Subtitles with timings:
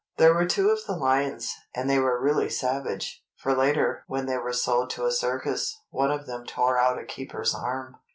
[0.17, 4.39] There were two of the lions, and they were really savage, for later when they
[4.39, 7.97] were sold to a circus, one of them tore out a keeper's arm.